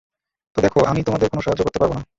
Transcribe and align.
তো, 0.57 0.59
দেখো, 0.61 0.79
আমি 0.83 1.01
তোমাদের 1.03 1.27
কোনো 1.29 1.41
সাহায্য 1.41 1.63
করতে 1.63 1.79
পারব 1.79 1.93
না। 1.93 2.03